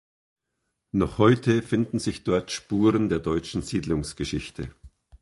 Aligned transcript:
Noch 0.93 1.19
heute 1.19 1.61
finden 1.61 1.99
sich 1.99 2.23
dort 2.23 2.49
Spuren 2.49 3.07
der 3.07 3.19
deutschen 3.19 3.61
Siedlungsgeschichte. 3.61 4.73